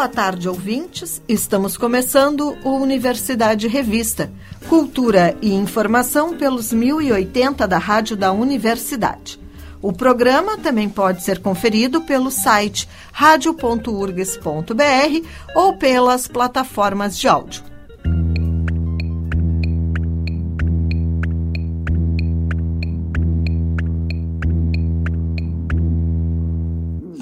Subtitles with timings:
[0.00, 1.20] Boa tarde, ouvintes.
[1.28, 4.32] Estamos começando o Universidade Revista,
[4.66, 9.38] cultura e informação pelos 1080 da Rádio da Universidade.
[9.82, 17.62] O programa também pode ser conferido pelo site radio.urgs.br ou pelas plataformas de áudio.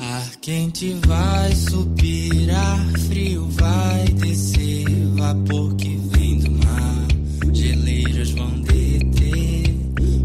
[0.01, 2.18] Ar quente vai subir,
[3.61, 7.07] vai descer, vapor que vem do mar,
[7.53, 9.75] geleiras vão deter,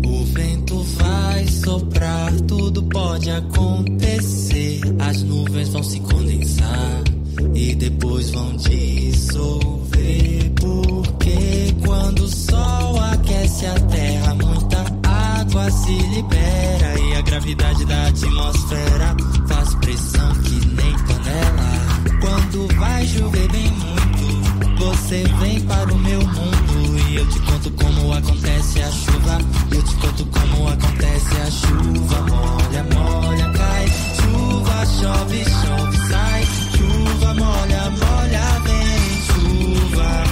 [0.06, 7.04] o vento vai soprar, tudo pode acontecer, as nuvens vão se condensar
[7.54, 17.00] e depois vão dissolver, porque quando o sol aquece a terra, muita água se libera
[17.00, 19.16] e a gravidade da atmosfera
[19.48, 21.73] faz pressão que nem panela.
[22.24, 27.70] Quando vai chover bem muito, você vem para o meu mundo e eu te conto
[27.72, 29.40] como acontece a chuva.
[29.70, 32.22] Eu te conto como acontece a chuva.
[32.22, 33.88] Molha, molha, cai.
[34.16, 36.46] Chuva, chove, chove, sai.
[36.78, 39.04] Chuva, molha, molha, vem.
[39.28, 40.24] Chuva,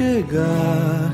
[0.00, 1.12] chegar.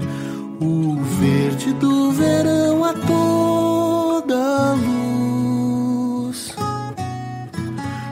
[0.60, 6.54] O verde do verão a toda luz.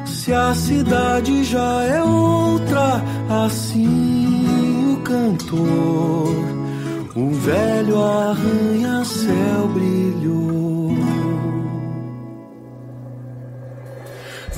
[0.05, 3.01] Se a cidade já é outra,
[3.45, 6.35] assim o cantor,
[7.15, 10.97] o velho arranha-céu brilhou.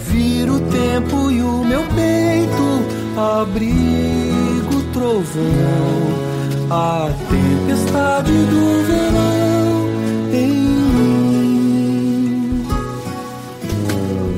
[0.09, 2.67] Vira o tempo e o meu peito
[3.21, 3.86] abrigo
[5.07, 5.47] trovão
[6.69, 9.87] a tempestade do verão
[10.33, 10.51] em
[10.97, 12.67] mim.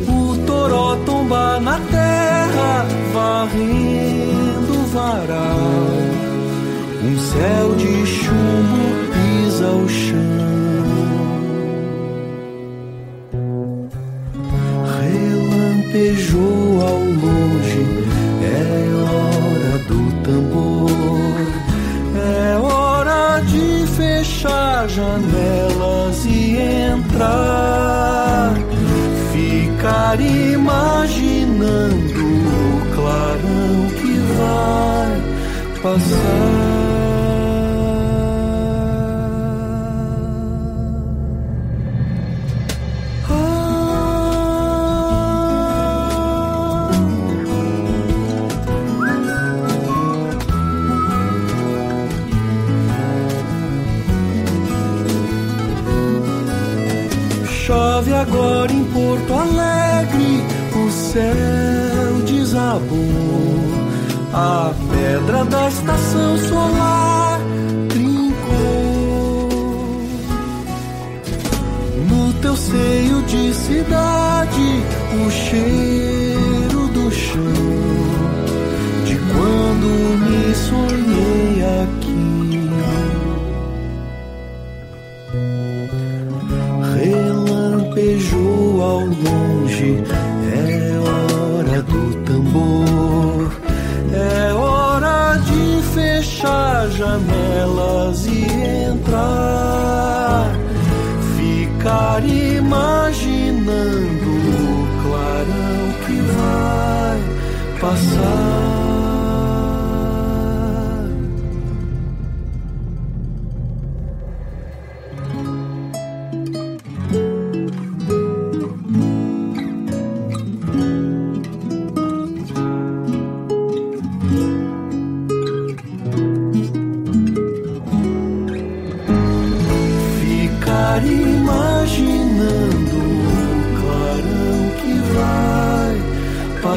[0.07, 5.57] O toró tomba na terra, varrendo o varal.
[7.03, 8.83] Um céu de chumbo
[9.15, 10.38] pisa o chão.
[65.45, 66.98] Da estação solar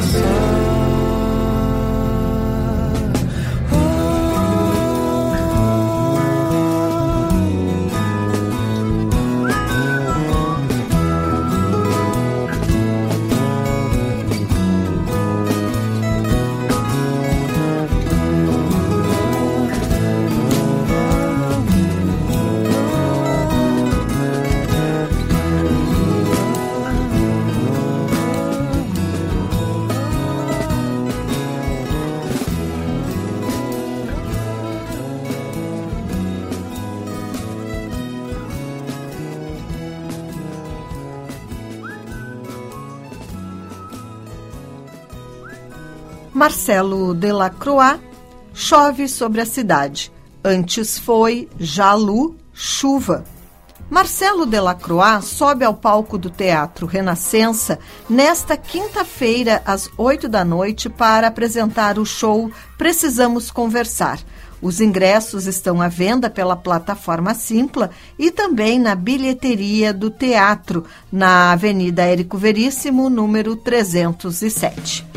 [0.01, 0.60] vai
[46.61, 47.99] Marcelo Delacroix,
[48.53, 50.11] Chove sobre a cidade.
[50.43, 53.25] Antes foi Jalu, Chuva.
[53.89, 61.29] Marcelo Delacroix sobe ao palco do Teatro Renascença nesta quinta-feira, às oito da noite, para
[61.29, 64.19] apresentar o show Precisamos Conversar.
[64.61, 67.89] Os ingressos estão à venda pela plataforma Simpla
[68.19, 75.09] e também na bilheteria do teatro, na Avenida Érico Veríssimo, número 307.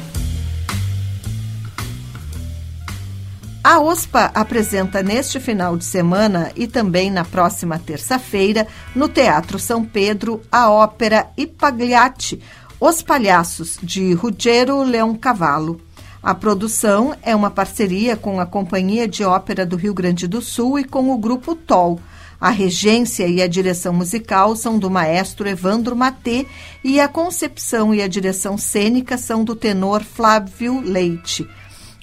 [3.67, 9.83] A OSPA apresenta neste final de semana e também na próxima terça-feira, no Teatro São
[9.83, 12.43] Pedro, a ópera Ipagliati,
[12.79, 15.81] Os Palhaços, de Ruggiero Leoncavallo.
[16.23, 20.79] A produção é uma parceria com a Companhia de Ópera do Rio Grande do Sul
[20.79, 21.99] e com o Grupo TOL.
[22.39, 26.47] A regência e a direção musical são do maestro Evandro Matê
[26.85, 31.49] e a concepção e a direção cênica são do tenor Flávio Leite.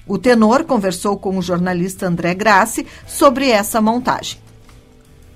[0.06, 4.38] O tenor conversou com o jornalista André Grassi sobre essa montagem.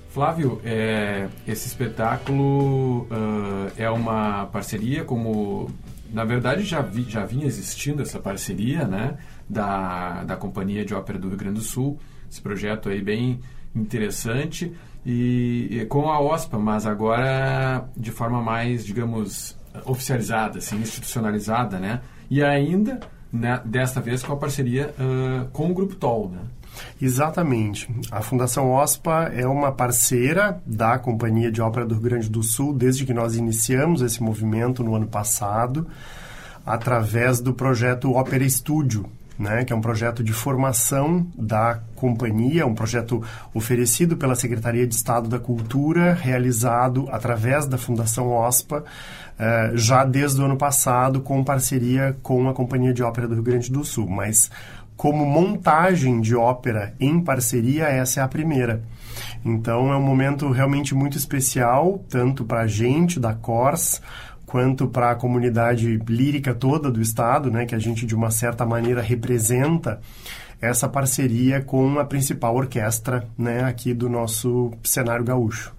[0.09, 5.69] Flávio, é, esse espetáculo uh, é uma parceria, como
[6.11, 11.19] na verdade, já, vi, já vinha existindo essa parceria né, da, da Companhia de Ópera
[11.19, 13.39] do Rio Grande do Sul, esse projeto aí bem
[13.75, 14.73] interessante,
[15.05, 22.01] e, e com a OSPA, mas agora de forma mais, digamos, oficializada, assim, institucionalizada, né?
[22.29, 22.99] E ainda,
[23.37, 26.39] né, desta vez, com a parceria uh, com o Grupo TOL, né?
[27.01, 27.89] Exatamente.
[28.11, 32.73] A Fundação OSPA é uma parceira da Companhia de Ópera do Rio Grande do Sul
[32.73, 35.87] desde que nós iniciamos esse movimento no ano passado,
[36.65, 42.73] através do projeto Ópera Estúdio, né, que é um projeto de formação da companhia, um
[42.73, 48.83] projeto oferecido pela Secretaria de Estado da Cultura, realizado através da Fundação OSPA,
[49.39, 53.43] eh, já desde o ano passado, com parceria com a Companhia de Ópera do Rio
[53.43, 54.07] Grande do Sul.
[54.07, 54.49] Mas
[54.97, 58.81] como montagem de ópera em parceria, essa é a primeira.
[59.45, 64.01] Então é um momento realmente muito especial, tanto para a gente da CORS,
[64.47, 68.65] quanto para a comunidade lírica toda do Estado, né, que a gente de uma certa
[68.65, 69.99] maneira representa
[70.59, 75.76] essa parceria com a principal orquestra né, aqui do nosso cenário gaúcho.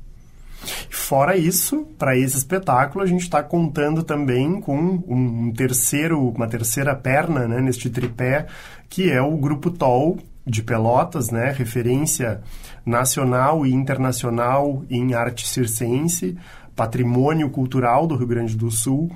[0.90, 6.94] Fora isso, para esse espetáculo, a gente está contando também com um terceiro, uma terceira
[6.94, 8.46] perna né, neste tripé,
[8.88, 12.40] que é o Grupo TOL de Pelotas, né, referência
[12.84, 16.36] nacional e internacional em arte circense,
[16.74, 19.10] patrimônio cultural do Rio Grande do Sul.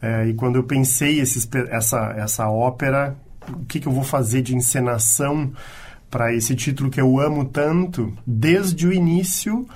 [0.00, 3.16] É, e quando eu pensei esse, essa, essa ópera,
[3.48, 5.52] o que, que eu vou fazer de encenação
[6.10, 9.66] para esse título que eu amo tanto, desde o início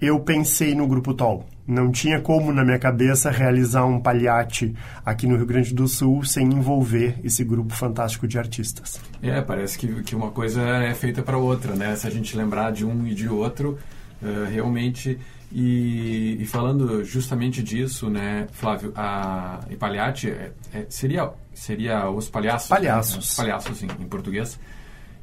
[0.00, 1.46] eu pensei no Grupo TOL.
[1.66, 6.24] Não tinha como, na minha cabeça, realizar um palhate aqui no Rio Grande do Sul
[6.24, 9.00] sem envolver esse grupo fantástico de artistas.
[9.22, 11.94] É, parece que, que uma coisa é feita para outra, né?
[11.94, 13.78] Se a gente lembrar de um e de outro,
[14.22, 15.18] uh, realmente...
[15.52, 22.28] E, e, falando justamente disso, né, Flávio, a, e palhate é, é, seria, seria os
[22.28, 22.68] palhaços.
[22.68, 23.14] Palhaços.
[23.14, 23.18] Né?
[23.18, 24.60] Os palhaços em, em português.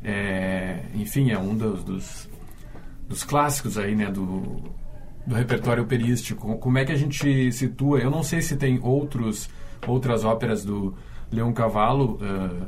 [0.04, 2.30] É, enfim, é um dos, dos
[3.08, 4.62] dos clássicos aí, né, do,
[5.26, 6.58] do repertório operístico.
[6.58, 8.00] Como é que a gente situa?
[8.00, 9.50] Eu não sei se tem outros
[9.86, 10.96] outras óperas do
[11.32, 12.66] Leão Cavallo uh,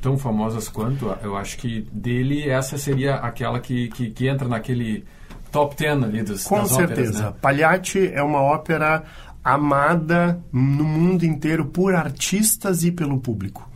[0.00, 1.14] tão famosas quanto.
[1.22, 5.04] Eu acho que dele essa seria aquela que, que, que entra naquele
[5.50, 6.92] top ten ali dos, Com certeza.
[6.92, 7.34] óperas, né?
[7.40, 9.04] Pagliatti é uma ópera
[9.44, 13.68] amada no mundo inteiro por artistas e pelo público.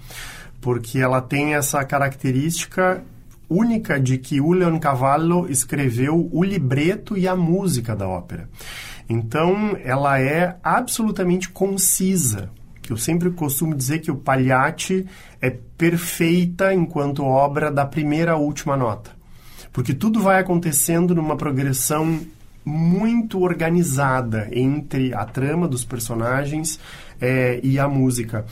[0.60, 3.02] Porque ela tem essa característica
[3.48, 8.48] única de que o Leoncavallo escreveu o libreto e a música da ópera.
[9.08, 12.50] Então, ela é absolutamente concisa.
[12.88, 15.06] Eu sempre costumo dizer que o Pagliatti
[15.40, 19.10] é perfeita enquanto obra da primeira à última nota.
[19.72, 22.20] Porque tudo vai acontecendo numa progressão
[22.64, 26.80] muito organizada entre a trama dos personagens
[27.20, 28.44] é, e a música.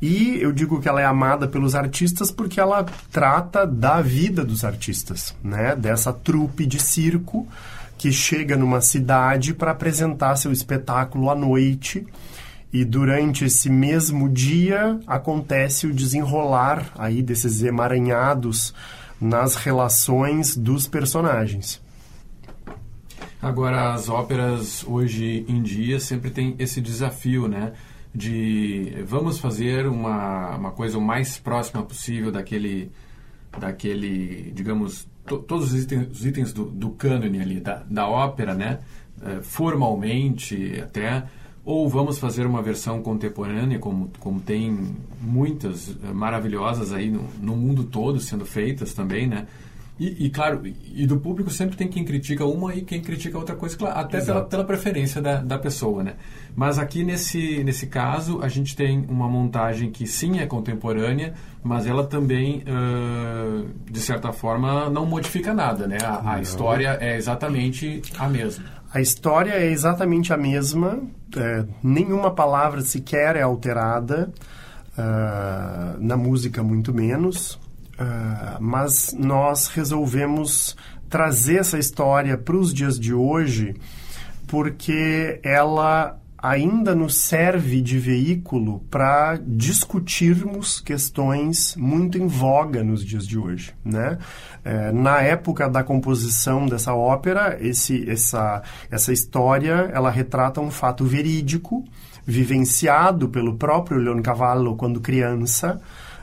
[0.00, 4.64] E eu digo que ela é amada pelos artistas porque ela trata da vida dos
[4.64, 5.76] artistas, né?
[5.76, 7.46] Dessa trupe de circo
[7.98, 12.06] que chega numa cidade para apresentar seu espetáculo à noite.
[12.72, 18.72] E durante esse mesmo dia acontece o desenrolar aí desses emaranhados
[19.20, 21.80] nas relações dos personagens.
[23.42, 27.72] Agora, as óperas hoje em dia sempre tem esse desafio, né?
[28.12, 32.90] De vamos fazer uma, uma coisa o mais próxima possível daquele,
[33.58, 38.54] daquele digamos, to, todos os itens, os itens do, do cânone ali, da, da ópera,
[38.54, 38.80] né?
[39.22, 41.24] Uh, formalmente até,
[41.64, 47.54] ou vamos fazer uma versão contemporânea, como, como tem muitas uh, maravilhosas aí no, no
[47.54, 49.46] mundo todo sendo feitas também, né?
[50.00, 53.54] E, e, claro, e do público sempre tem quem critica uma e quem critica outra
[53.54, 56.14] coisa, claro, até pela, pela, preferência da, da pessoa, né?
[56.56, 61.86] Mas aqui nesse, nesse caso a gente tem uma montagem que sim é contemporânea, mas
[61.86, 65.98] ela também, uh, de certa forma, não modifica nada, né?
[66.02, 68.64] A, a história é exatamente a mesma.
[68.94, 70.98] A história é exatamente a mesma,
[71.36, 74.32] é, nenhuma palavra sequer é alterada,
[74.96, 77.60] uh, na música muito menos
[78.00, 80.74] Uh, mas nós resolvemos
[81.10, 83.74] trazer essa história para os dias de hoje
[84.46, 93.26] porque ela ainda nos serve de veículo para discutirmos questões muito em voga nos dias
[93.26, 94.18] de hoje, né?
[94.64, 101.04] É, na época da composição dessa ópera, esse, essa, essa história ela retrata um fato
[101.04, 101.84] verídico
[102.26, 105.80] vivenciado pelo próprio Leon Cavallo quando criança,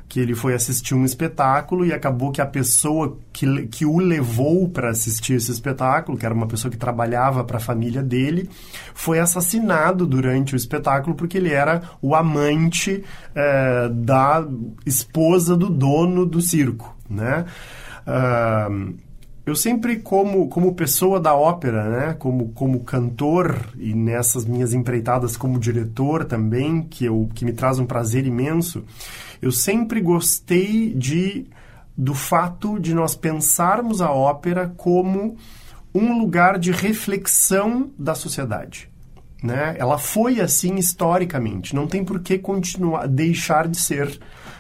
[0.08, 4.70] que ele foi assistir um espetáculo e acabou que a pessoa que, que o levou
[4.70, 8.50] para assistir esse espetáculo, que era uma pessoa que trabalhava para a família dele,
[8.94, 13.04] foi assassinado durante o espetáculo porque ele era o amante
[13.36, 14.48] é, da
[14.86, 17.46] esposa do dono do circo, né?
[18.08, 18.96] Uh,
[19.48, 22.16] eu sempre, como, como pessoa da ópera, né?
[22.20, 27.80] como, como cantor e nessas minhas empreitadas como diretor também, que, eu, que me traz
[27.80, 28.84] um prazer imenso,
[29.42, 31.48] eu sempre gostei de
[31.98, 35.36] do fato de nós pensarmos a ópera como
[35.94, 38.88] um lugar de reflexão da sociedade.
[39.42, 39.76] Né?
[39.80, 44.20] Ela foi assim historicamente, não tem por que continuar, deixar de ser.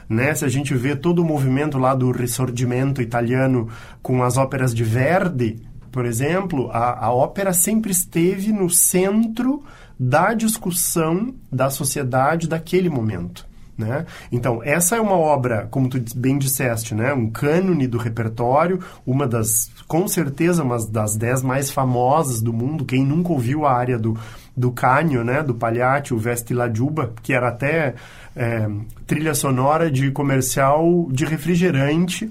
[0.10, 0.34] Né?
[0.34, 3.70] Se a gente vê todo o movimento lá do Risorgimento italiano
[4.02, 9.64] com as óperas de Verdi, por exemplo, a, a ópera sempre esteve no centro
[10.00, 13.47] da discussão da sociedade daquele momento.
[13.78, 14.08] Né?
[14.32, 17.14] Então, essa é uma obra, como tu bem disseste, né?
[17.14, 22.86] um cânone do repertório, uma das, com certeza, uma das dez mais famosas do mundo.
[22.86, 24.18] Quem nunca ouviu a área do,
[24.56, 25.44] do Canho, né?
[25.44, 27.94] do Pagliatti, o Vesti la Giuba, que era até
[28.36, 28.68] é,
[29.06, 32.26] trilha sonora de comercial de refrigerante.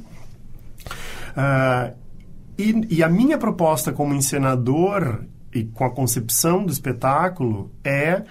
[1.36, 1.94] Uh,
[2.58, 5.20] e, e a minha proposta como encenador
[5.54, 8.22] e com a concepção do espetáculo é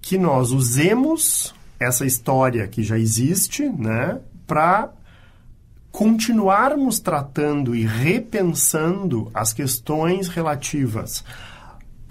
[0.00, 1.54] que nós usemos
[1.84, 4.90] essa história que já existe, né, para
[5.90, 11.24] continuarmos tratando e repensando as questões relativas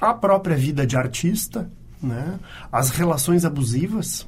[0.02, 1.70] à própria vida de artista,
[2.02, 2.40] né,
[2.72, 4.28] as relações abusivas,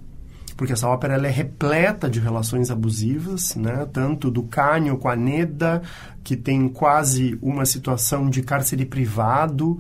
[0.58, 5.16] porque essa ópera ela é repleta de relações abusivas, né, tanto do Cânio com a
[5.16, 5.82] Neda,
[6.24, 9.80] que tem quase uma situação de cárcere privado,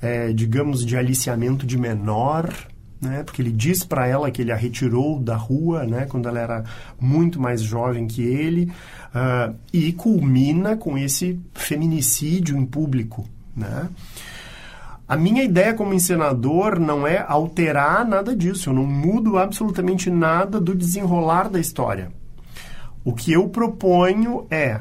[0.00, 2.52] é, digamos, de aliciamento de menor,
[3.00, 3.22] né?
[3.22, 6.06] Porque ele diz para ela que ele a retirou da rua, né?
[6.08, 6.64] Quando ela era
[7.00, 8.72] muito mais jovem que ele,
[9.14, 13.88] uh, e culmina com esse feminicídio em público, né?
[15.08, 20.60] A minha ideia como encenador não é alterar nada disso, eu não mudo absolutamente nada
[20.60, 22.10] do desenrolar da história.
[23.04, 24.80] O que eu proponho é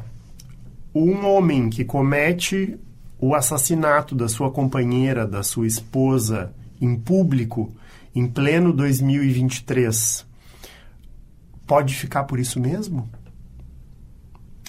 [0.95, 2.75] um homem que comete
[3.19, 6.51] o assassinato da sua companheira, da sua esposa,
[6.81, 7.71] em público,
[8.15, 10.25] em pleno 2023,
[11.67, 13.09] pode ficar por isso mesmo?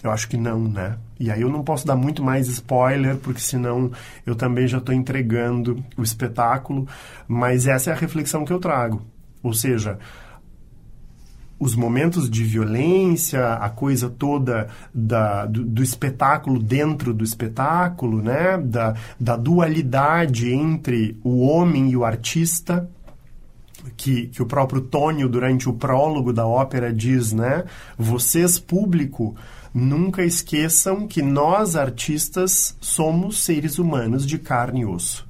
[0.03, 0.99] Eu acho que não, né?
[1.19, 3.91] E aí eu não posso dar muito mais spoiler, porque senão
[4.27, 6.87] eu também já estou entregando o espetáculo,
[7.27, 9.03] mas essa é a reflexão que eu trago.
[9.43, 9.99] Ou seja,
[11.59, 18.59] os momentos de violência, a coisa toda da, do, do, espetáculo dentro do espetáculo, né?
[18.59, 22.89] da, da dualidade entre o homem e o artista,
[23.97, 27.65] que, que o próprio Tônio, durante o prólogo da ópera, diz, né?
[27.99, 29.35] Vocês, público,
[29.73, 35.27] nunca esqueçam que nós, artistas, somos seres humanos de carne e osso.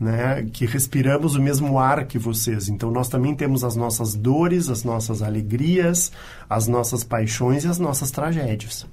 [0.00, 2.68] Né, que respiramos o mesmo ar que vocês.
[2.68, 6.12] Então, nós também temos as nossas dores, as nossas alegrias,
[6.48, 8.86] as nossas paixões e as nossas tragédias.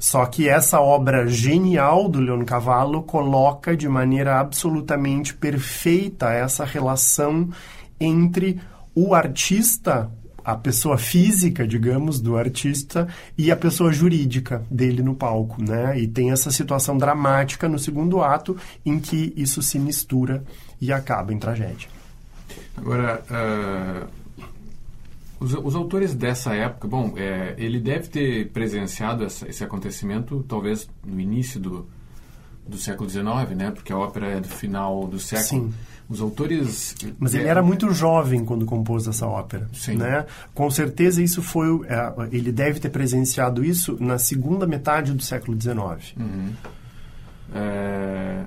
[0.00, 7.50] Só que essa obra genial do Leon Cavallo coloca de maneira absolutamente perfeita essa relação
[8.00, 8.58] entre
[8.94, 10.10] o artista,
[10.44, 15.98] a pessoa física, digamos, do artista e a pessoa jurídica dele no palco, né?
[15.98, 20.42] E tem essa situação dramática no segundo ato em que isso se mistura
[20.80, 21.88] e acaba em tragédia.
[22.76, 24.08] Agora, uh,
[25.38, 30.88] os, os, autores dessa época, bom, é, ele deve ter presenciado essa, esse acontecimento talvez
[31.04, 31.86] no início do,
[32.66, 33.70] do século XIX, né?
[33.70, 35.70] Porque a ópera é do final do século.
[35.70, 35.74] Sim.
[36.10, 36.96] Os autores.
[37.20, 39.68] Mas ele era muito jovem quando compôs essa ópera.
[39.72, 39.94] Sim.
[39.94, 40.26] Né?
[40.52, 41.68] Com certeza isso foi.
[41.86, 46.16] É, ele deve ter presenciado isso na segunda metade do século XIX.
[46.18, 46.52] Uhum.
[47.54, 48.46] É,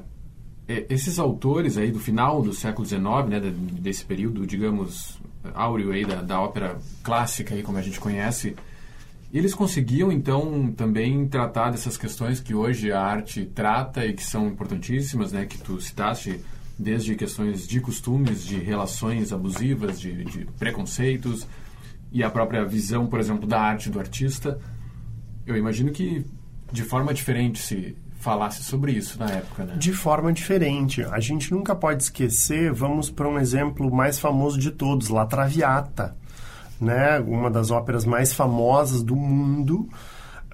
[0.68, 3.40] esses autores aí do final do século XIX, né,
[3.80, 5.20] desse período, digamos,
[5.54, 8.56] áureo aí da, da ópera clássica aí como a gente conhece,
[9.34, 14.48] eles conseguiam então também tratar dessas questões que hoje a arte trata e que são
[14.48, 16.40] importantíssimas, né, que tu citaste
[16.78, 21.48] desde questões de costumes, de relações abusivas, de, de preconceitos
[22.12, 24.60] e a própria visão, por exemplo, da arte do artista.
[25.46, 26.26] Eu imagino que
[26.72, 29.76] de forma diferente se falasse sobre isso na época, né?
[29.78, 31.04] De forma diferente.
[31.04, 36.16] A gente nunca pode esquecer, vamos para um exemplo mais famoso de todos, La Traviata,
[36.80, 37.20] né?
[37.20, 39.90] Uma das óperas mais famosas do mundo.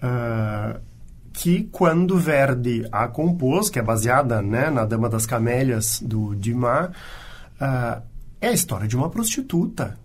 [0.01, 0.88] Uh,
[1.33, 6.89] que quando Verdi a compôs, que é baseada né, na Dama das Camélias do Dumas,
[6.89, 8.01] uh,
[8.41, 9.97] é a história de uma prostituta.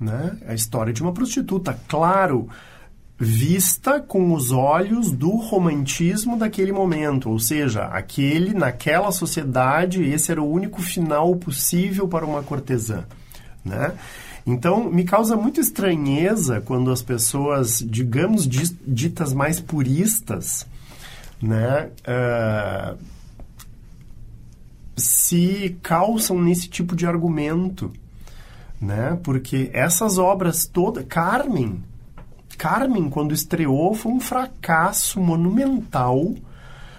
[0.00, 0.36] né?
[0.42, 2.48] É a história de uma prostituta, claro,
[3.18, 10.42] vista com os olhos do romantismo daquele momento, ou seja, aquele naquela sociedade esse era
[10.42, 13.04] o único final possível para uma cortesã,
[13.64, 13.92] né?
[14.46, 20.66] Então, me causa muita estranheza quando as pessoas, digamos, ditas mais puristas,
[21.40, 22.98] né, uh,
[24.96, 27.92] se calçam nesse tipo de argumento,
[28.80, 29.18] né?
[29.22, 31.82] Porque essas obras todas, Carmen,
[32.58, 36.34] Carmen, quando estreou, foi um fracasso monumental.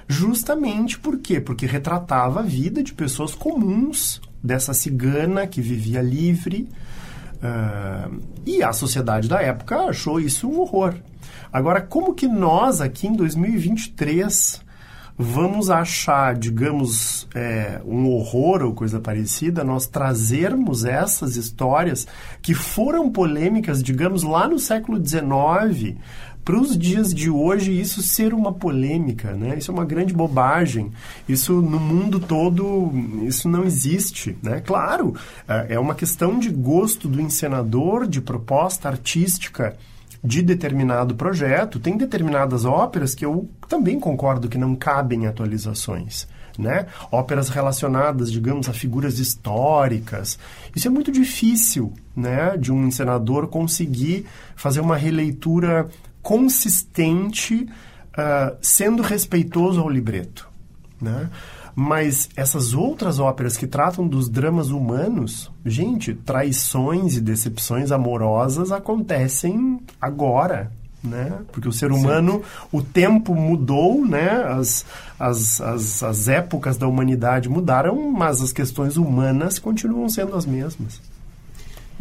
[0.07, 1.39] Justamente por quê?
[1.39, 6.67] Porque retratava a vida de pessoas comuns, dessa cigana que vivia livre.
[7.43, 10.95] Uh, e a sociedade da época achou isso um horror.
[11.51, 14.61] Agora, como que nós, aqui em 2023,
[15.17, 22.07] vamos achar, digamos, é, um horror ou coisa parecida, nós trazermos essas histórias
[22.41, 25.97] que foram polêmicas, digamos, lá no século XIX,
[26.43, 29.57] para os dias de hoje isso ser uma polêmica, né?
[29.57, 30.91] Isso é uma grande bobagem.
[31.27, 32.91] Isso no mundo todo
[33.25, 34.59] isso não existe, né?
[34.59, 35.15] Claro,
[35.47, 39.77] é, é uma questão de gosto do encenador, de proposta artística
[40.23, 46.27] de determinado projeto, tem determinadas óperas que eu também concordo que não cabem atualizações.
[46.57, 46.85] Né?
[47.11, 50.37] Óperas relacionadas, digamos, a figuras históricas.
[50.75, 55.89] Isso é muito difícil, né, de um encenador conseguir fazer uma releitura
[56.23, 57.67] consistente,
[58.17, 60.49] uh, sendo respeitoso ao libreto,
[60.99, 61.29] né?
[61.75, 69.79] Mas essas outras óperas que tratam dos dramas humanos, gente, traições e decepções amorosas acontecem
[69.99, 70.71] agora,
[71.03, 71.39] né?
[71.51, 72.67] Porque o ser humano, Sim.
[72.71, 74.29] o tempo mudou, né?
[74.43, 74.85] As,
[75.19, 81.01] as, as, as épocas da humanidade mudaram, mas as questões humanas continuam sendo as mesmas.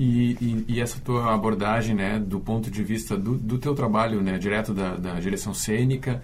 [0.03, 4.21] E, e, e, essa tua abordagem, né, do ponto de vista do, do teu trabalho,
[4.21, 6.21] né, direto da, da direção cênica,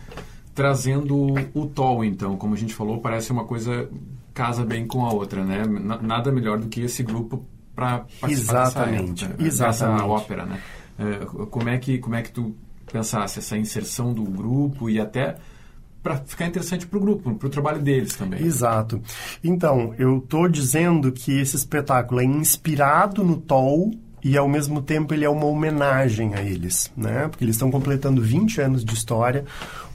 [0.52, 3.88] trazendo o TOL, então, como a gente falou, parece uma coisa
[4.34, 5.62] casa bem com a outra, né?
[6.02, 9.96] Nada melhor do que esse grupo para participar exatamente, dessa, exatamente.
[9.98, 10.60] dessa ópera, né?
[10.98, 12.56] É, como é que como é que tu
[12.90, 15.36] pensasse essa inserção do grupo e até
[16.08, 18.42] para ficar interessante para o grupo, para o trabalho deles também.
[18.42, 19.02] Exato.
[19.44, 23.92] Então, eu estou dizendo que esse espetáculo é inspirado no Toll
[24.24, 27.28] e ao mesmo tempo ele é uma homenagem a eles, né?
[27.28, 29.44] Porque eles estão completando 20 anos de história.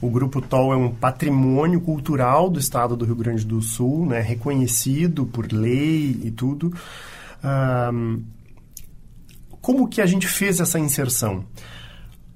[0.00, 4.20] O grupo TOL é um patrimônio cultural do estado do Rio Grande do Sul, né?
[4.20, 6.72] Reconhecido por lei e tudo.
[7.92, 8.22] Um,
[9.60, 11.44] como que a gente fez essa inserção?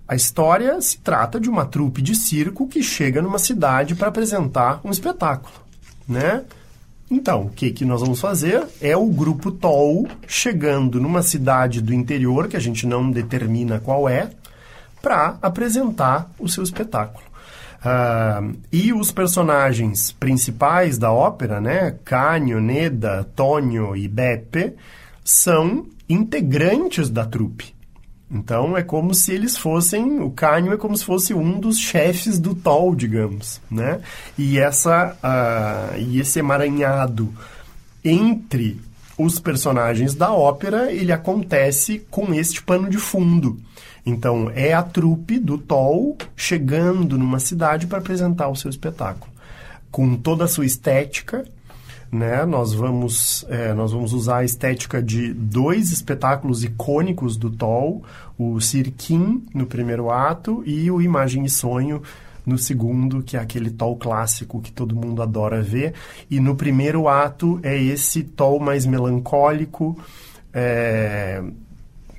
[0.09, 4.81] A história se trata de uma trupe de circo que chega numa cidade para apresentar
[4.83, 5.53] um espetáculo,
[6.09, 6.45] né?
[7.11, 11.93] Então, o que, que nós vamos fazer é o grupo TOL chegando numa cidade do
[11.93, 14.31] interior, que a gente não determina qual é,
[15.03, 17.25] para apresentar o seu espetáculo.
[17.79, 24.75] Uh, e os personagens principais da ópera, né, Canio, Neda, Tonio e Beppe,
[25.23, 27.78] são integrantes da trupe.
[28.31, 32.39] Então é como se eles fossem, o Canyon é como se fosse um dos chefes
[32.39, 34.01] do Tol, digamos, né?
[34.37, 37.33] E essa uh, e esse emaranhado
[38.05, 38.81] entre
[39.17, 43.59] os personagens da ópera, ele acontece com este pano de fundo.
[44.05, 49.33] Então é a trupe do Tol chegando numa cidade para apresentar o seu espetáculo,
[49.91, 51.45] com toda a sua estética,
[52.11, 52.45] né?
[52.45, 58.03] Nós vamos, é, nós vamos usar a estética de dois espetáculos icônicos do Toll,
[58.39, 62.03] o Cirquim no primeiro ato e o Imagem e Sonho
[62.47, 65.93] no segundo, que é aquele Toll clássico que todo mundo adora ver.
[66.31, 69.99] E no primeiro ato é esse Toll mais melancólico,
[70.53, 71.43] é,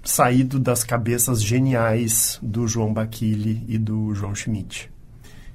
[0.03, 4.91] saído das cabeças geniais do João Baquille e do João Schmidt.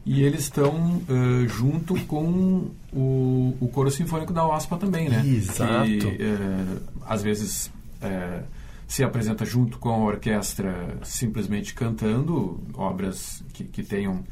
[0.06, 5.22] E eles estão uh, junto com o, o coro sinfônico da OASPA também, né?
[5.26, 5.84] Exato.
[5.84, 7.70] Que, uh, às vezes
[8.02, 8.44] uh,
[8.86, 14.22] se apresenta junto com a orquestra simplesmente cantando obras que, que tenham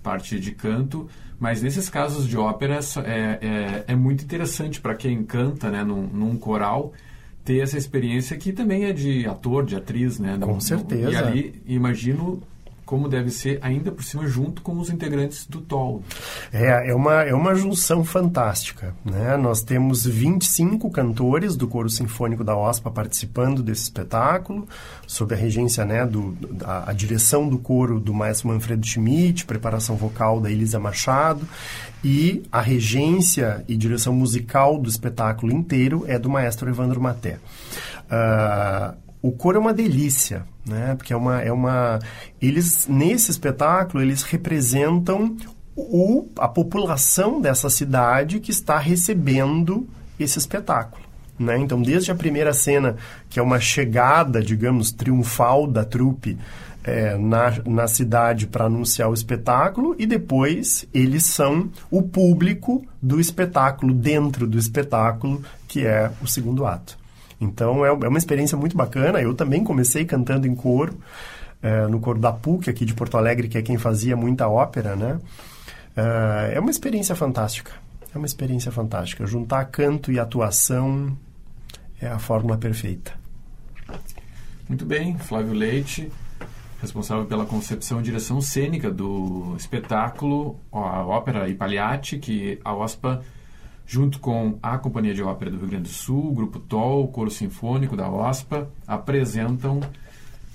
[0.00, 1.08] parte de canto,
[1.40, 6.06] mas nesses casos de ópera é, é, é muito interessante para quem canta né, num,
[6.06, 6.92] num, coral
[7.44, 10.38] ter essa experiência que também é de ator, de atriz, né?
[10.40, 11.10] Com certeza.
[11.10, 12.40] E ali, imagino
[12.86, 16.02] como deve ser ainda por cima junto com os integrantes do TOL.
[16.52, 18.94] É, é uma, é uma junção fantástica.
[19.04, 19.36] Né?
[19.36, 24.68] Nós temos 25 cantores do Coro Sinfônico da OSPA participando desse espetáculo,
[25.04, 29.96] sob a regência, né, do, a, a direção do coro do maestro Manfredo Schmidt, preparação
[29.96, 31.46] vocal da Elisa Machado,
[32.04, 37.38] e a regência e direção musical do espetáculo inteiro é do maestro Evandro Maté.
[38.06, 40.94] Uh, o coro é uma delícia, né?
[40.96, 41.98] Porque é uma, é uma...
[42.40, 45.36] Eles, nesse espetáculo, eles representam
[45.76, 49.86] o, a população dessa cidade que está recebendo
[50.18, 51.04] esse espetáculo.
[51.38, 51.58] Né?
[51.58, 52.96] Então, desde a primeira cena,
[53.28, 56.38] que é uma chegada, digamos, triunfal da trupe
[56.82, 63.20] é, na, na cidade para anunciar o espetáculo, e depois eles são o público do
[63.20, 66.96] espetáculo, dentro do espetáculo, que é o segundo ato.
[67.40, 69.20] Então, é, é uma experiência muito bacana.
[69.20, 70.98] Eu também comecei cantando em coro,
[71.62, 74.96] é, no coro da PUC, aqui de Porto Alegre, que é quem fazia muita ópera,
[74.96, 75.18] né?
[75.96, 77.72] É, é uma experiência fantástica.
[78.14, 79.26] É uma experiência fantástica.
[79.26, 81.16] Juntar canto e atuação
[82.00, 83.12] é a fórmula perfeita.
[84.68, 86.10] Muito bem, Flávio Leite,
[86.80, 93.22] responsável pela concepção e direção cênica do espetáculo, a ópera Ipaliati, que a OSPA,
[93.86, 97.08] junto com a Companhia de Ópera do Rio Grande do Sul, o Grupo TOL, o
[97.08, 99.80] Coro Sinfônico da OSPA, apresentam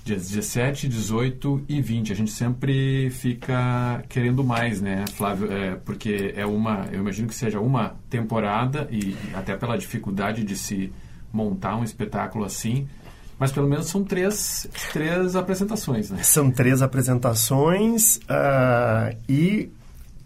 [0.04, 2.12] dias 17, 18 e 20.
[2.12, 5.50] A gente sempre fica querendo mais, né, Flávio?
[5.50, 10.56] É, porque é uma, eu imagino que seja uma temporada e até pela dificuldade de
[10.56, 10.92] se
[11.32, 12.86] montar um espetáculo assim.
[13.38, 16.22] Mas pelo menos são três, três apresentações, né?
[16.22, 19.70] São três apresentações uh, e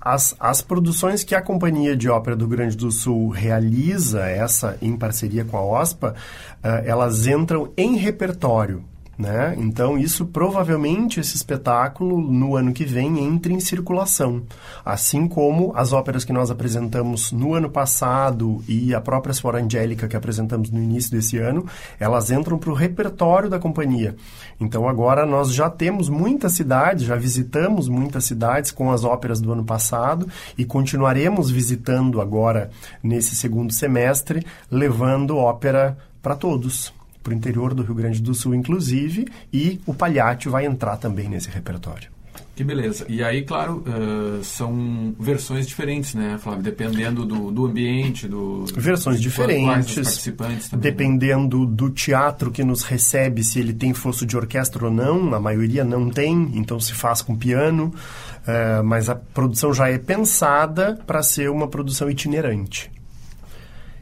[0.07, 4.97] as, as produções que a Companhia de Ópera do Grande do Sul realiza, essa em
[4.97, 6.14] parceria com a OSPA,
[6.62, 8.85] uh, elas entram em repertório.
[9.18, 9.55] Né?
[9.57, 14.42] Então, isso provavelmente esse espetáculo no ano que vem entra em circulação.
[14.85, 20.07] Assim como as óperas que nós apresentamos no ano passado e a própria Sfora Angélica
[20.07, 21.64] que apresentamos no início desse ano,
[21.98, 24.14] elas entram para o repertório da companhia.
[24.61, 29.50] Então, agora nós já temos muitas cidades, já visitamos muitas cidades com as óperas do
[29.50, 32.70] ano passado e continuaremos visitando agora
[33.02, 36.95] nesse segundo semestre, levando ópera para todos
[37.26, 41.28] para o interior do Rio Grande do Sul, inclusive, e o Palhate vai entrar também
[41.28, 42.08] nesse repertório.
[42.54, 43.04] Que beleza.
[43.06, 46.62] E aí, claro, uh, são versões diferentes, né, Flávio?
[46.62, 48.64] Dependendo do, do ambiente, do...
[48.76, 50.90] Versões diferentes, participantes também, né?
[50.90, 51.66] dependendo né?
[51.68, 55.84] do teatro que nos recebe, se ele tem fosso de orquestra ou não, a maioria
[55.84, 61.22] não tem, então se faz com piano, uh, mas a produção já é pensada para
[61.22, 62.90] ser uma produção itinerante.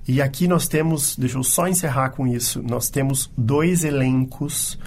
[0.06, 4.78] E aqui nós temos, deixa eu só encerrar com isso, nós temos dois elencos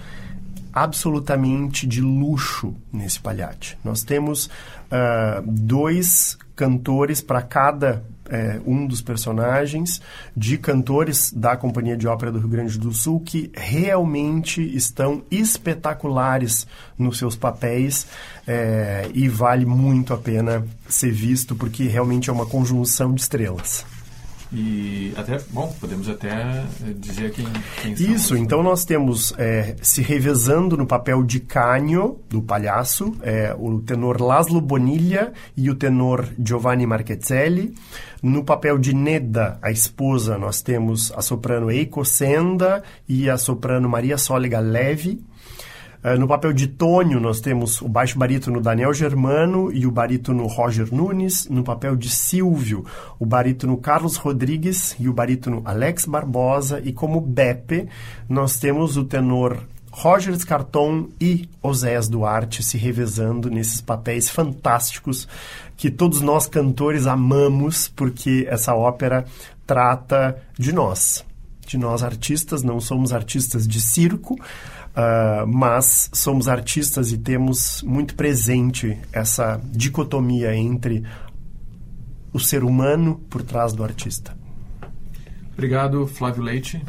[0.71, 3.77] absolutamente de luxo nesse palhate.
[3.83, 10.01] Nós temos uh, dois cantores para cada é, um dos personagens,
[10.35, 16.67] de cantores da Companhia de Ópera do Rio Grande do Sul que realmente estão espetaculares
[16.97, 18.05] nos seus papéis
[18.45, 23.85] é, e vale muito a pena ser visto porque realmente é uma conjunção de estrelas.
[24.51, 27.45] E até, bom, podemos até eh, dizer quem,
[27.81, 33.15] quem Isso, são, então nós temos é, se revezando no papel de Canio, do palhaço,
[33.21, 37.73] é, o tenor Laszlo Bonilha e o tenor Giovanni Marchezelli.
[38.23, 43.87] No papel de Neda, a esposa, nós temos a soprano Eiko Senda e a soprano
[43.87, 45.23] Maria Sóliga Levi.
[46.07, 50.47] Eh, no papel de Tônio, nós temos o baixo barítono Daniel Germano e o barítono
[50.47, 51.49] Roger Nunes.
[51.49, 52.85] No papel de Silvio,
[53.19, 56.79] o barítono Carlos Rodrigues e o barítono Alex Barbosa.
[56.81, 57.89] E como Beppe,
[58.29, 59.59] nós temos o tenor
[59.91, 65.27] Roger Scarton e Oséias Duarte se revezando nesses papéis fantásticos
[65.75, 69.25] que todos nós cantores amamos, porque essa ópera
[69.65, 71.25] trata de nós,
[71.67, 74.39] de nós artistas, não somos artistas de circo,
[74.97, 81.03] Uh, mas somos artistas e temos muito presente essa dicotomia entre
[82.33, 84.35] o ser humano por trás do artista.
[85.53, 86.83] Obrigado, Flávio Leite.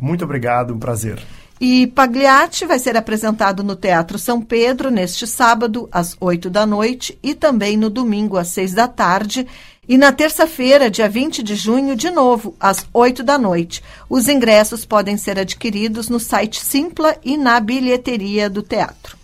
[0.00, 1.22] Muito obrigado, um prazer.
[1.60, 7.18] E Pagliatti vai ser apresentado no Teatro São Pedro neste sábado, às 8 da noite,
[7.22, 9.46] e também no domingo, às 6 da tarde.
[9.86, 13.82] E na terça-feira, dia 20 de junho, de novo, às 8 da noite.
[14.08, 19.16] Os ingressos podem ser adquiridos no site Simpla e na bilheteria do teatro.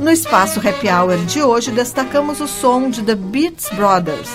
[0.00, 4.28] No espaço Happy Hour de hoje, destacamos o som de The Beats Brothers.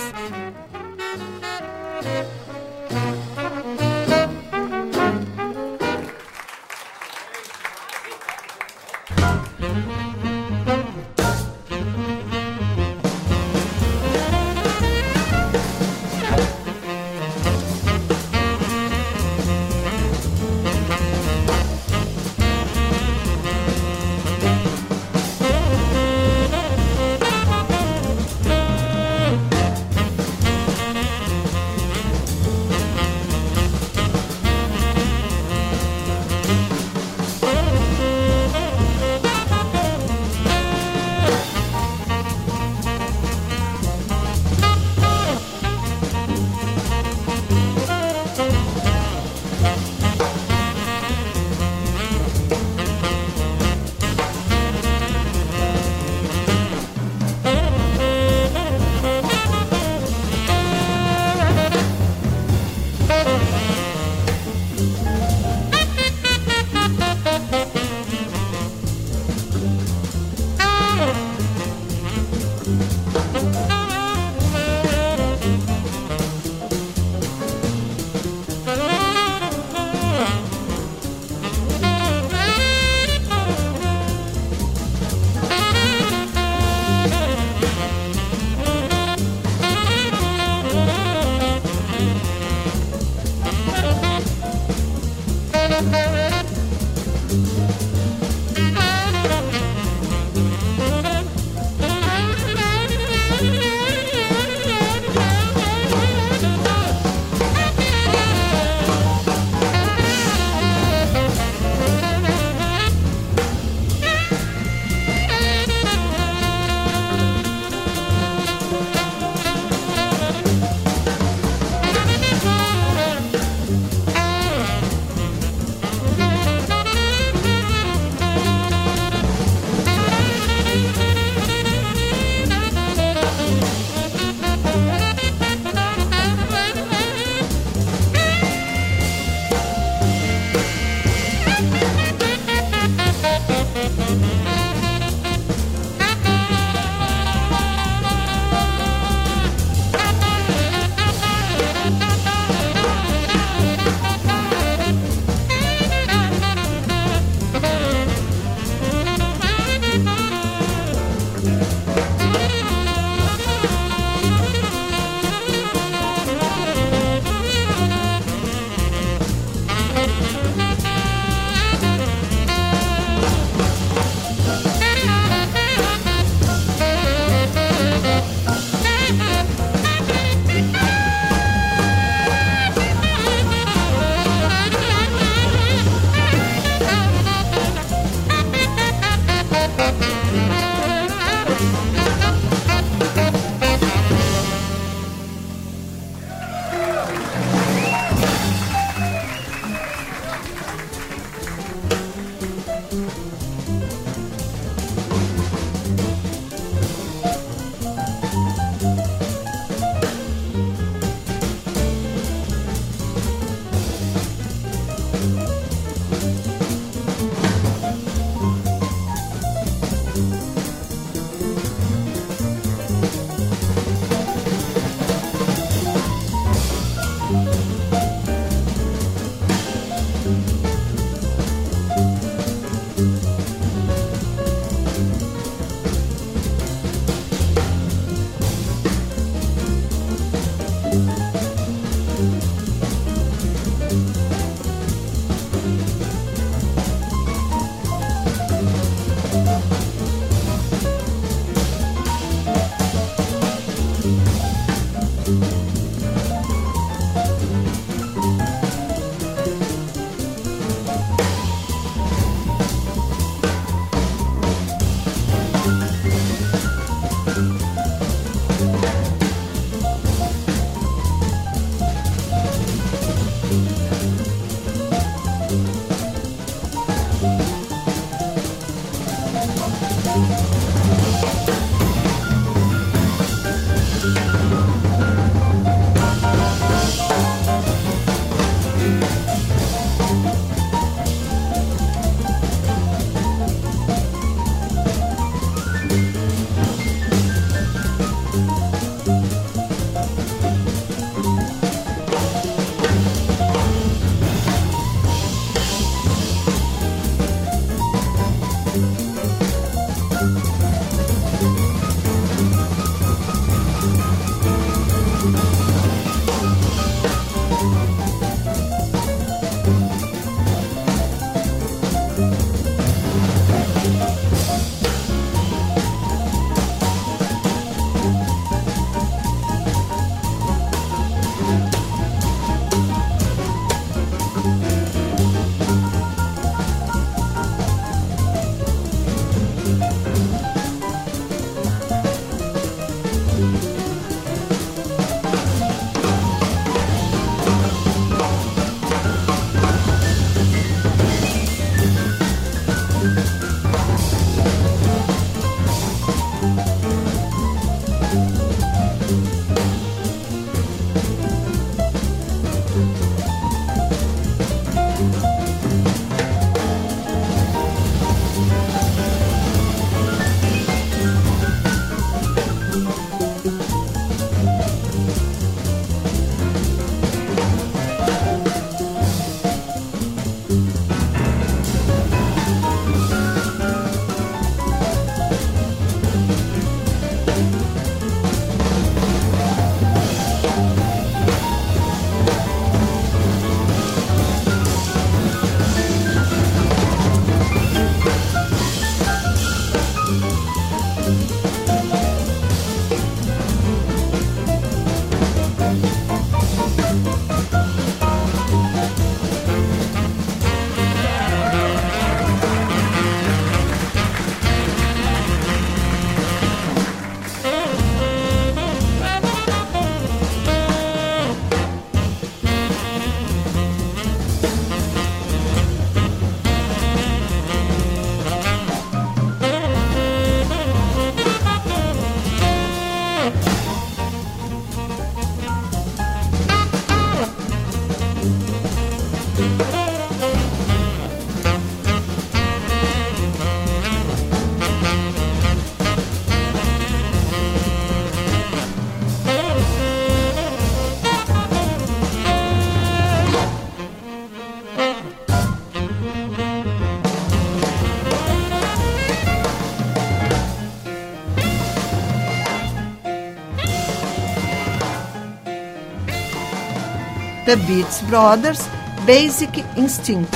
[467.46, 468.60] The Beats Brothers,
[469.06, 470.36] Basic Instinct.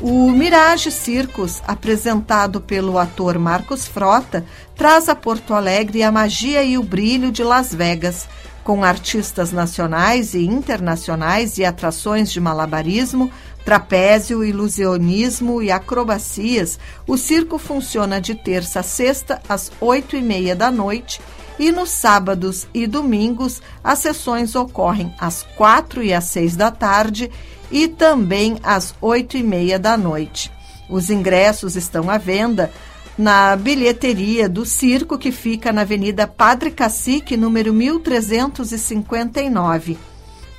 [0.00, 6.76] O Mirage Circus, apresentado pelo ator Marcos Frota, traz a Porto Alegre a magia e
[6.76, 8.28] o brilho de Las Vegas,
[8.64, 13.30] com artistas nacionais e internacionais e atrações de malabarismo,
[13.64, 16.80] trapézio, ilusionismo e acrobacias.
[17.06, 21.20] O circo funciona de terça a sexta às oito e meia da noite
[21.58, 27.30] e nos sábados e domingos as sessões ocorrem às quatro e às seis da tarde
[27.70, 30.52] e também às oito e meia da noite.
[30.88, 32.72] Os ingressos estão à venda
[33.18, 39.98] na bilheteria do circo que fica na Avenida Padre Cacique, número 1359.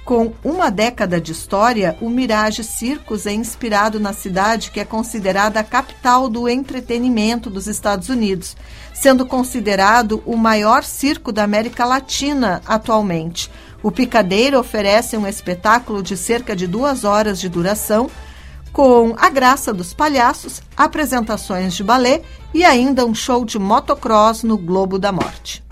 [0.03, 5.59] Com uma década de história, o Mirage Circus é inspirado na cidade que é considerada
[5.59, 8.55] a capital do entretenimento dos Estados Unidos,
[8.99, 13.49] sendo considerado o maior circo da América Latina atualmente.
[13.83, 18.09] O Picadeiro oferece um espetáculo de cerca de duas horas de duração,
[18.73, 22.21] com a graça dos palhaços, apresentações de balé
[22.53, 25.63] e ainda um show de motocross no Globo da Morte.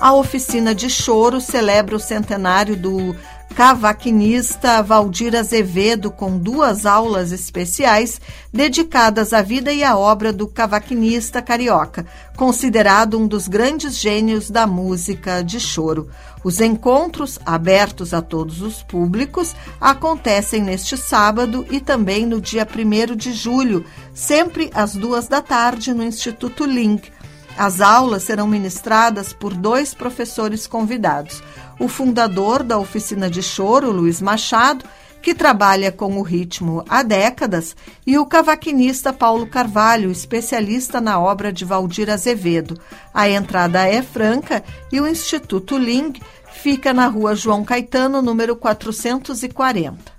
[0.00, 3.14] A oficina de choro celebra o centenário do
[3.54, 8.20] cavaquinista Valdir Azevedo, com duas aulas especiais
[8.52, 12.04] dedicadas à vida e à obra do cavaquinista carioca,
[12.36, 16.08] considerado um dos grandes gênios da música de choro.
[16.42, 23.14] Os encontros, abertos a todos os públicos, acontecem neste sábado e também no dia 1
[23.14, 27.10] de julho, sempre às duas da tarde, no Instituto Link.
[27.56, 31.40] As aulas serão ministradas por dois professores convidados
[31.78, 34.84] o fundador da oficina de choro, Luiz Machado,
[35.24, 37.74] que trabalha com o ritmo há décadas,
[38.06, 42.78] e o cavaquinista Paulo Carvalho, especialista na obra de Valdir Azevedo.
[43.12, 44.62] A entrada é franca
[44.92, 46.12] e o Instituto Ling
[46.52, 50.12] fica na rua João Caetano, número 440.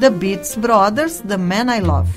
[0.00, 2.10] The Beats Brothers, The Man I Love.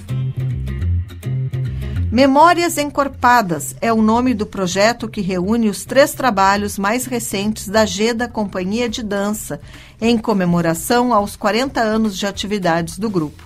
[2.10, 7.86] Memórias Encorpadas é o nome do projeto que reúne os três trabalhos mais recentes da
[7.86, 9.60] GEDA Companhia de Dança,
[10.00, 13.44] em comemoração aos 40 anos de atividades do grupo.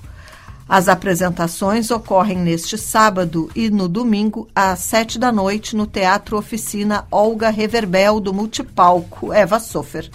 [0.69, 7.07] As apresentações ocorrem neste sábado e no domingo, às sete da noite, no Teatro Oficina
[7.09, 10.11] Olga Reverbel do Multipalco, Eva Sofer.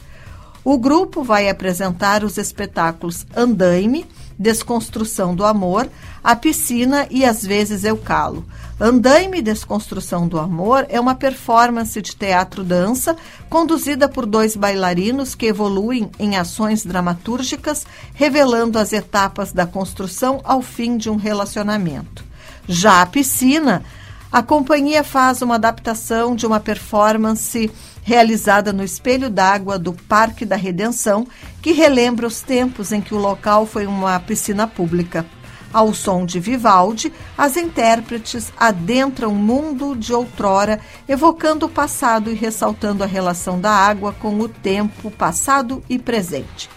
[0.65, 4.07] O grupo vai apresentar os espetáculos Andaime,
[4.39, 5.89] Desconstrução do Amor,
[6.23, 8.45] A Piscina e Às vezes Eu Calo.
[8.81, 13.17] Andaime Desconstrução do Amor é uma performance de teatro-dança
[13.51, 17.85] conduzida por dois bailarinos que evoluem em ações dramatúrgicas,
[18.15, 22.25] revelando as etapas da construção ao fim de um relacionamento.
[22.69, 23.83] Já a piscina,
[24.31, 27.71] a companhia faz uma adaptação de uma performance
[28.03, 31.27] realizada no espelho d'água do Parque da Redenção,
[31.63, 35.25] que relembra os tempos em que o local foi uma piscina pública.
[35.73, 42.35] Ao som de Vivaldi, as intérpretes adentram o mundo de outrora, evocando o passado e
[42.35, 46.69] ressaltando a relação da água com o tempo passado e presente.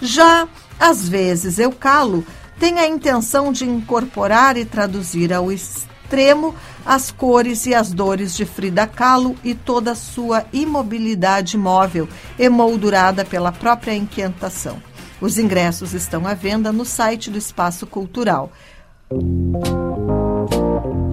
[0.00, 0.48] Já,
[0.80, 2.24] às vezes, eu calo
[2.62, 5.50] tem a intenção de incorporar e traduzir ao
[6.12, 6.54] extremo
[6.84, 12.06] as cores e as dores de Frida Kahlo e toda a sua imobilidade móvel,
[12.38, 14.82] emoldurada pela própria inquietação.
[15.22, 18.52] Os ingressos estão à venda no site do Espaço Cultural.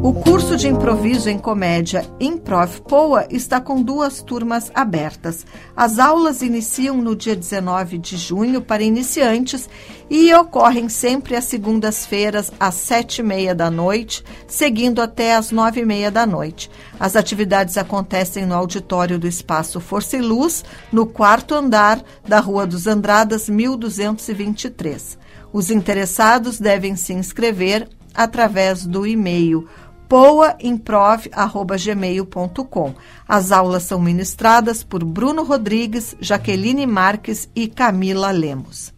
[0.01, 5.45] O curso de improviso em comédia Improv Poa está com duas turmas abertas.
[5.75, 9.69] As aulas iniciam no dia 19 de junho para iniciantes
[10.09, 15.81] e ocorrem sempre às segundas-feiras às sete e meia da noite, seguindo até às nove
[15.81, 16.71] e meia da noite.
[16.99, 22.65] As atividades acontecem no auditório do Espaço Força e Luz, no quarto andar da Rua
[22.65, 25.19] dos Andradas, 1223.
[25.51, 29.65] Os interessados devem se inscrever através do e-mail
[30.09, 32.93] poaimprov.gmail.com.
[33.27, 38.91] As aulas são ministradas por Bruno Rodrigues, Jaqueline Marques e Camila Lemos.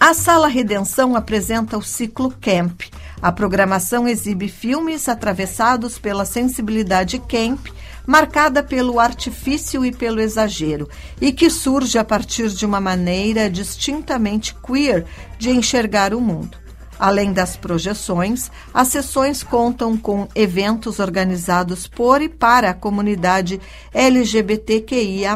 [0.00, 2.82] A Sala Redenção apresenta o ciclo Camp.
[3.24, 7.68] A programação exibe filmes atravessados pela sensibilidade camp,
[8.06, 14.54] marcada pelo artifício e pelo exagero, e que surge a partir de uma maneira distintamente
[14.56, 15.06] queer
[15.38, 16.58] de enxergar o mundo.
[16.98, 23.58] Além das projeções, as sessões contam com eventos organizados por e para a comunidade
[23.94, 25.34] LGBTQIA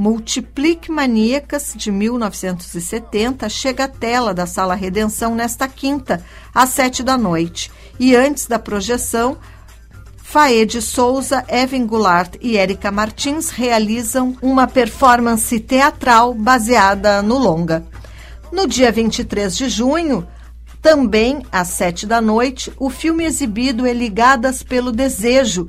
[0.00, 6.24] Multiplique Maníacas, de 1970, chega à tela da Sala Redenção nesta quinta,
[6.54, 7.70] às sete da noite.
[7.98, 9.36] E antes da projeção,
[10.16, 17.84] Faede Souza, Evan Goulart e Érica Martins realizam uma performance teatral baseada no longa.
[18.50, 20.26] No dia 23 de junho,
[20.80, 25.68] também às sete da noite, o filme exibido é Ligadas pelo Desejo,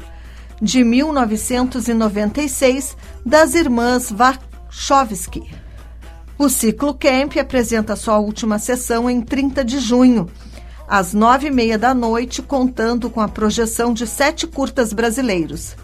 [0.62, 2.96] de 1996,
[3.26, 5.52] das irmãs Wachowski.
[6.38, 10.30] O Ciclo Camp apresenta sua última sessão em 30 de junho,
[10.88, 15.76] às nove e meia da noite, contando com a projeção de sete curtas brasileiros.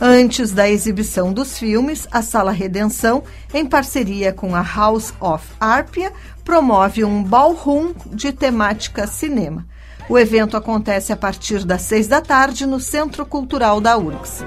[0.00, 6.12] Antes da exibição dos filmes, a Sala Redenção, em parceria com a House of Arpia,
[6.44, 9.66] promove um ballroom de temática cinema.
[10.08, 14.42] O evento acontece a partir das seis da tarde no Centro Cultural da URGS.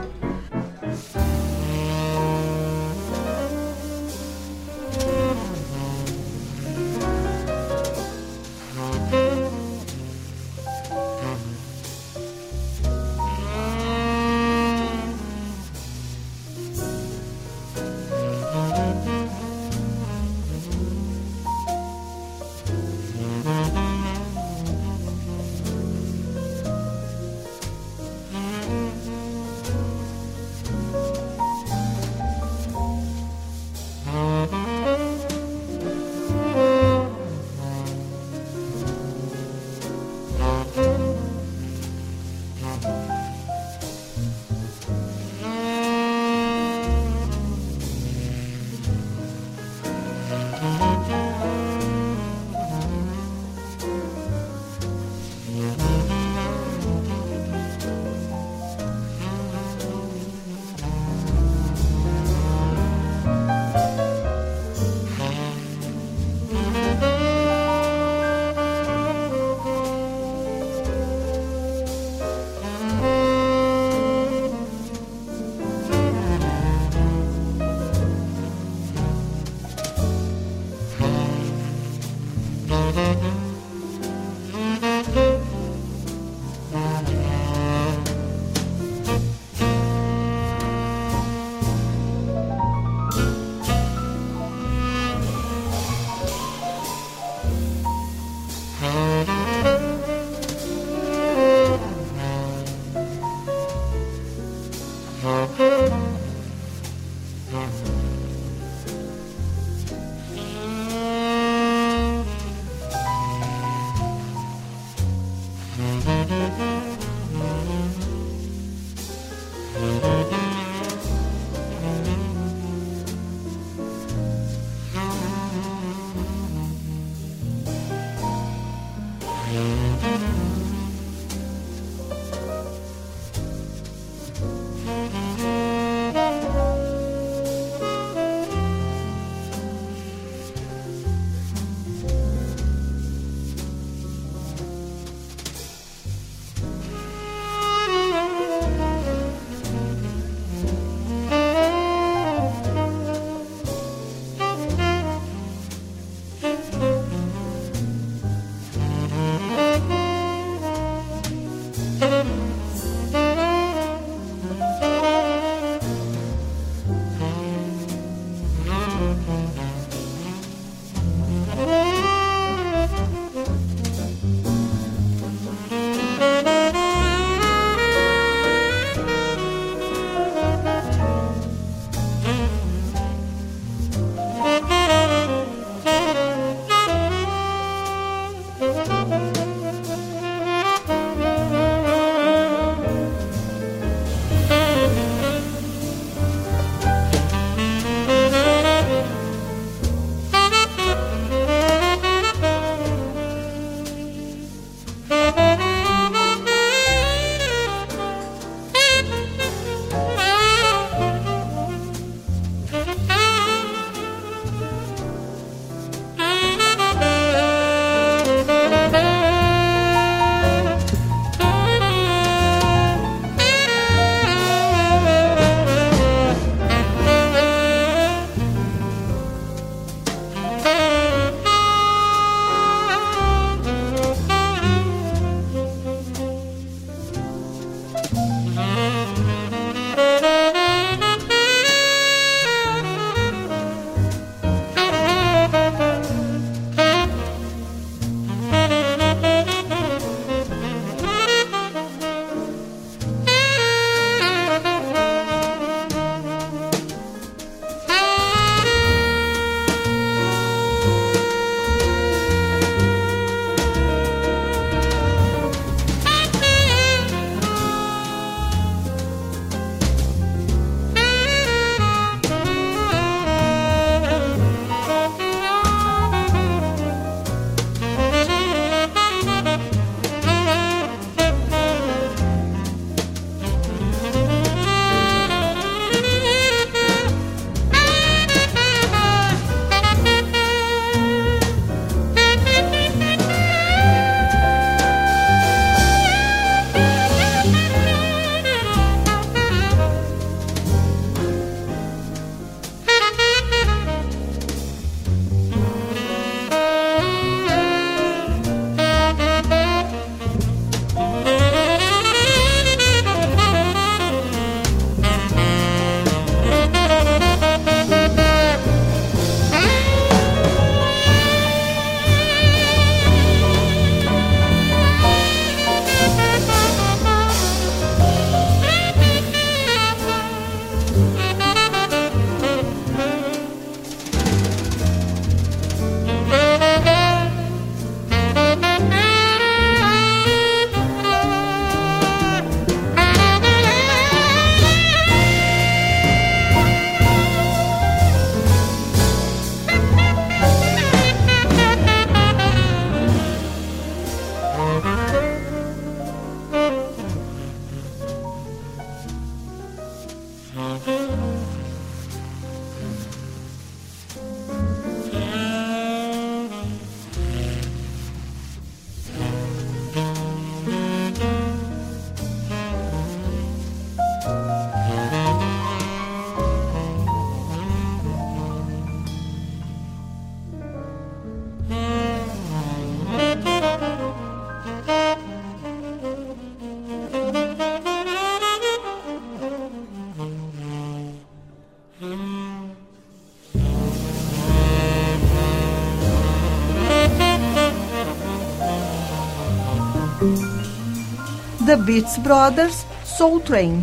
[401.81, 403.81] Beats Brothers, Soul Train.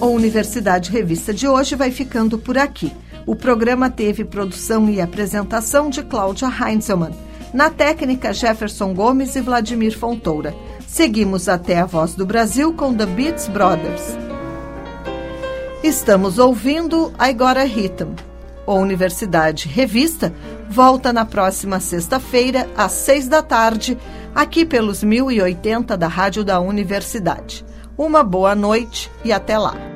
[0.00, 2.92] A Universidade Revista de hoje vai ficando por aqui.
[3.24, 7.12] O programa teve produção e apresentação de Cláudia Heinzelmann.
[7.54, 10.54] Na técnica, Jefferson Gomes e Vladimir Fontoura.
[10.88, 14.16] Seguimos até a Voz do Brasil com The Beats Brothers.
[15.84, 18.29] Estamos ouvindo Agora Rhythm.
[18.70, 20.32] A Universidade Revista
[20.68, 23.98] volta na próxima sexta-feira, às seis da tarde,
[24.32, 27.64] aqui pelos 1080 da Rádio da Universidade.
[27.98, 29.89] Uma boa noite e até lá.